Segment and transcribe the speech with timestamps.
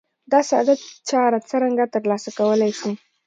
[0.31, 0.73] دا ساده
[1.09, 2.91] چاره څرنګه ترسره کولای شو؟